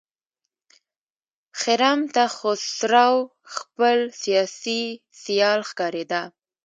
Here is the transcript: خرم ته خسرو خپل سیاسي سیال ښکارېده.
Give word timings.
خرم 1.59 1.99
ته 2.13 2.23
خسرو 2.37 3.11
خپل 3.55 3.97
سیاسي 4.21 4.81
سیال 5.23 5.59
ښکارېده. 5.69 6.21